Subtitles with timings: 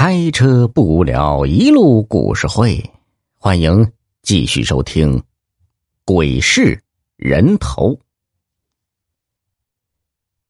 [0.00, 2.92] 开车不无聊，一路故事会，
[3.36, 3.90] 欢迎
[4.22, 5.18] 继续收听
[6.04, 6.80] 《鬼市
[7.16, 7.94] 人头》。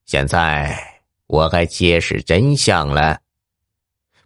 [0.05, 0.79] 现在
[1.27, 3.21] 我该揭示真相了。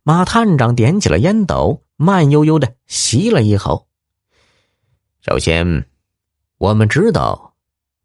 [0.02, 3.86] 马探长点起了烟斗，慢悠悠的吸了一口。
[5.20, 5.86] 首先，
[6.58, 7.54] 我们知道，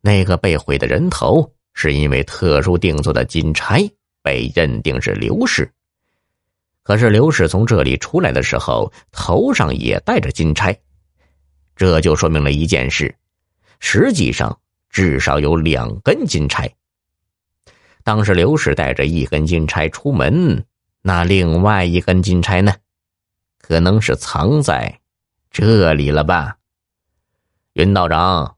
[0.01, 3.89] 那个被毁的人头是因为特殊定做的金钗
[4.21, 5.73] 被认定是刘氏。
[6.87, 10.73] 可是刘氏从这里出来的时候，头上也戴着金钗，
[11.75, 13.13] 这就说明了一件事：
[13.81, 14.57] 实际上
[14.89, 16.73] 至少有两根金钗。
[18.05, 20.63] 当时刘氏带着一根金钗出门，
[21.01, 22.73] 那另外一根金钗呢？
[23.59, 25.01] 可能是藏在
[25.51, 26.55] 这里了吧？
[27.73, 28.55] 云道长，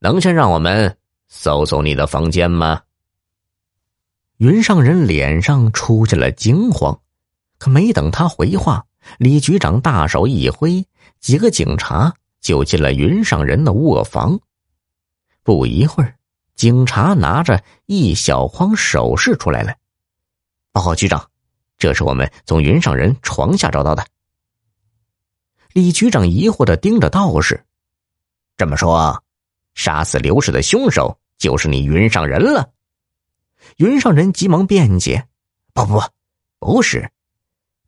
[0.00, 2.82] 能先让我们搜搜你的房间吗？
[4.36, 7.00] 云上人脸上出现了惊慌。
[7.60, 8.86] 可没等他回话，
[9.18, 10.82] 李局长大手一挥，
[11.20, 14.40] 几个警察就进了云上人的卧房。
[15.42, 16.16] 不一会儿，
[16.54, 19.74] 警察拿着一小筐首饰出来了。
[20.72, 21.30] 报告局长，
[21.76, 24.06] 这是我们从云上人床下找到的。
[25.74, 27.62] 李局长疑惑的盯着道士，
[28.56, 29.22] 这么说，
[29.74, 32.70] 杀死刘氏的凶手就是你云上人了？
[33.76, 35.28] 云上人急忙辩解
[35.74, 36.00] ：“不不
[36.58, 37.10] 不，不是。”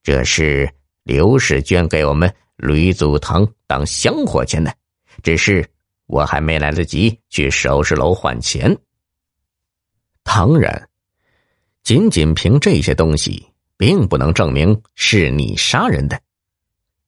[0.02, 0.68] 这是
[1.04, 4.74] 刘氏捐给我们吕祖堂当香火钱的，
[5.22, 5.68] 只是
[6.06, 8.76] 我还没来得及去首饰楼换钱。
[10.22, 10.88] 当然，
[11.82, 16.20] 仅仅凭这些东西，并不能证明是你杀人的。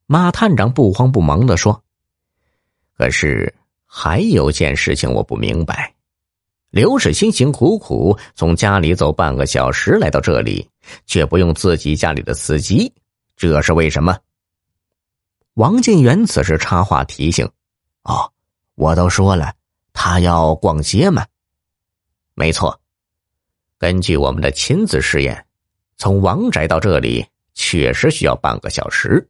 [0.06, 1.82] 马探长不慌不忙的说
[2.98, 3.54] ：“可是
[3.86, 5.93] 还有件事情我不明白。”
[6.74, 10.68] 刘氏辛辛苦苦从家里走半个小时来到这里，
[11.06, 12.92] 却不用自己家里的司机，
[13.36, 14.18] 这是为什么？
[15.54, 17.48] 王进元此时插话提醒
[18.02, 18.28] ：“哦，
[18.74, 19.54] 我都说了，
[19.92, 21.24] 他要逛街嘛。
[22.34, 22.80] 没错，
[23.78, 25.46] 根据我们的亲自试验，
[25.96, 29.24] 从王宅到这里确实需要半个小时。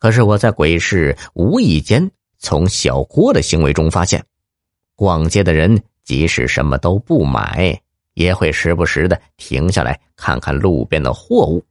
[0.00, 4.26] 可是我在鬼市无意间从小郭的行为中发现，
[4.96, 7.80] 逛街的人。”即使什么都不买，
[8.14, 11.64] 也会时不时的停下来看看路边的货物，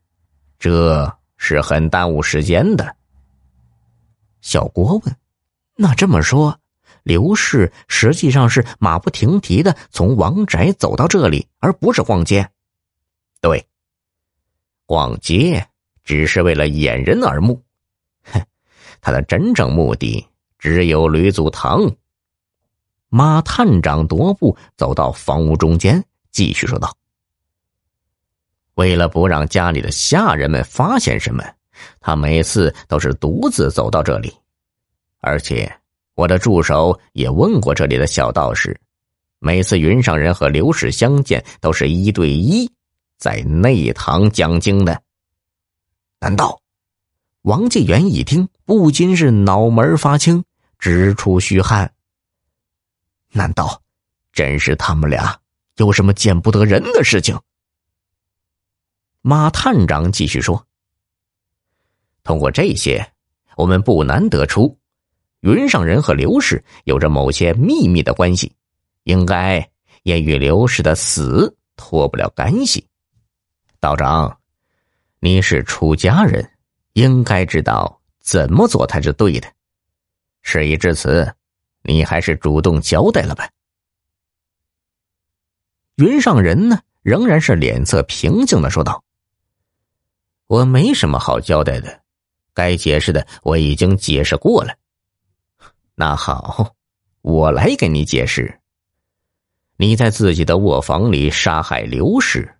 [0.57, 2.95] 这是很耽误时间的。
[4.41, 5.15] 小郭问
[5.75, 6.57] ：“那这么说，
[7.03, 12.49] 刘氏实际上是马不停蹄的从王宅走到这里，而不是逛街
[13.41, 13.65] ？”“对，
[14.85, 15.67] 逛街
[16.03, 17.61] 只是为了掩人耳目。
[18.23, 18.41] 哼，
[19.01, 20.25] 他的真正目的
[20.57, 21.91] 只有吕祖堂。”
[23.13, 26.01] 马探长踱步走到房屋中间，
[26.31, 26.95] 继续说道
[28.75, 31.43] ：“为了不让家里的下人们发现什么，
[31.99, 34.33] 他每次都是独自走到这里。
[35.19, 35.69] 而且，
[36.15, 38.79] 我的助手也问过这里的小道士，
[39.39, 42.71] 每次云上人和刘氏相见，都是一对一
[43.17, 45.01] 在内堂讲经的。
[46.21, 46.57] 难道？”
[47.43, 50.45] 王继元一听，不禁是脑门发青，
[50.79, 51.91] 直出虚汗。
[53.33, 53.81] 难道
[54.33, 55.39] 真是他们俩
[55.77, 57.39] 有什么见不得人的事情？
[59.21, 60.65] 马探长继续说
[62.23, 63.13] ：“通过这些，
[63.55, 64.77] 我们不难得出，
[65.41, 68.55] 云上人和刘氏有着某些秘密的关系，
[69.03, 69.69] 应该
[70.03, 72.87] 也与刘氏的死脱不了干系。
[73.79, 74.39] 道长，
[75.19, 76.51] 你是出家人，
[76.93, 79.51] 应该知道怎么做才是对的。
[80.41, 81.33] 事已至此。”
[81.83, 83.49] 你还是主动交代了吧。
[85.95, 89.03] 云上人呢，仍然是脸色平静的说道
[90.47, 92.01] ：“我没什么好交代的，
[92.53, 94.73] 该解释的我已经解释过了。
[95.95, 96.73] 那好，
[97.21, 98.59] 我来给你解释。
[99.77, 102.51] 你在自己的卧房里杀害刘氏，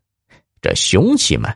[0.61, 1.55] 这凶器嘛，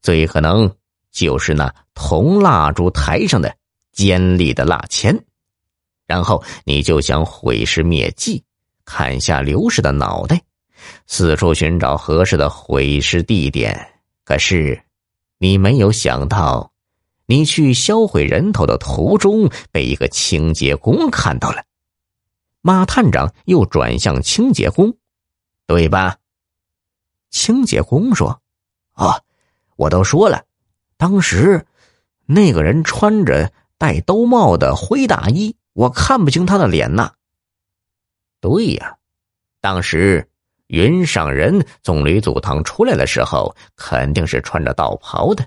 [0.00, 0.72] 最可能
[1.10, 3.56] 就是那铜蜡烛台上的
[3.92, 5.16] 尖利的蜡签。”
[6.06, 8.42] 然后你就想毁尸灭迹，
[8.84, 10.40] 砍下刘氏的脑袋，
[11.06, 13.92] 四处寻找合适的毁尸地点。
[14.24, 14.80] 可是，
[15.38, 16.72] 你没有想到，
[17.26, 21.64] 你去销毁人头的途中被一个清洁工看到了。
[22.60, 24.96] 马探长又转向清洁工，
[25.66, 26.16] 对吧？
[27.30, 28.40] 清洁工说
[28.94, 29.20] ：“啊，
[29.76, 30.44] 我都说了，
[30.96, 31.66] 当时
[32.24, 37.12] 那个人穿着戴兜帽的灰大衣。”我看不清他的脸呐。
[38.40, 38.96] 对呀，
[39.60, 40.26] 当时
[40.68, 45.44] 云上人从吕祖堂出来的时候，肯定是穿着道袍的，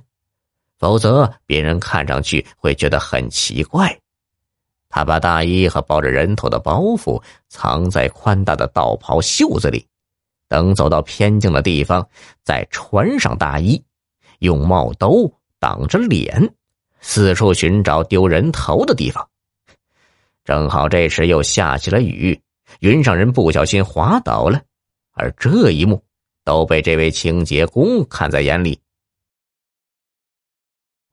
[0.77, 3.99] 否则别人看上去会觉得很奇怪。
[4.87, 9.87] 他把大衣和包着人头的包袱藏在宽大的道袍袖子里，
[10.47, 12.07] 等走到偏静的地方，
[12.43, 13.83] 再穿上大衣，
[14.39, 16.53] 用帽兜挡着脸，
[17.01, 19.27] 四处寻找丢人头的地方。
[20.49, 22.41] 正好这时又下起了雨，
[22.79, 24.59] 云上人不小心滑倒了，
[25.11, 26.03] 而这一幕
[26.43, 28.81] 都被这位清洁工看在眼里。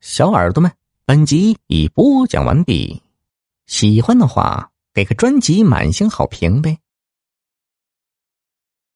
[0.01, 0.73] 小耳朵们，
[1.05, 3.03] 本集已播讲完毕，
[3.67, 6.79] 喜欢的话给个专辑满星好评呗。